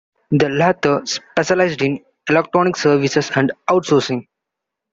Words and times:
The 0.31 0.49
latter 0.49 1.03
specialized 1.05 1.83
in 1.83 2.03
electronic 2.27 2.75
services 2.75 3.29
and 3.35 3.51
outsourcing. 3.69 4.25